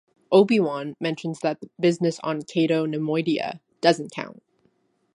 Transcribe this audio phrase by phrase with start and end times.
[0.31, 4.41] Obi-Wan mentions that that business on Cato Nemoidia doesn't count.